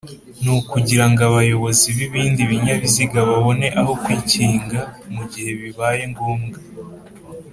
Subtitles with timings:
[0.43, 4.79] nukugirango abayobozi b’ibindi binyabiziga, babone aho kwikinga
[5.11, 6.57] mungihe bibayengombwa